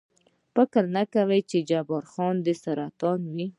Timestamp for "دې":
2.45-2.53